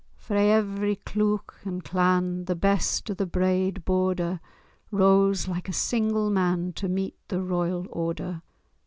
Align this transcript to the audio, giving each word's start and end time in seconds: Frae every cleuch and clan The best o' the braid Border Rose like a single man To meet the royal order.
Frae 0.17 0.49
every 0.49 0.95
cleuch 0.95 1.53
and 1.63 1.83
clan 1.83 2.45
The 2.45 2.55
best 2.55 3.11
o' 3.11 3.13
the 3.13 3.27
braid 3.27 3.85
Border 3.85 4.39
Rose 4.89 5.47
like 5.47 5.69
a 5.69 5.73
single 5.73 6.31
man 6.31 6.73
To 6.73 6.89
meet 6.89 7.17
the 7.27 7.39
royal 7.39 7.85
order. 7.91 8.41